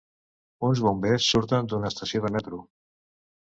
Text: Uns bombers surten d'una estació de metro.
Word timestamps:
Uns 0.69 0.79
bombers 0.85 1.27
surten 1.33 1.69
d'una 1.75 1.93
estació 1.93 2.23
de 2.25 2.33
metro. 2.39 2.63